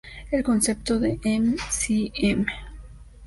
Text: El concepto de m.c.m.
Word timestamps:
El 0.31 0.41
concepto 0.41 0.99
de 0.99 1.19
m.c.m. 1.23 2.47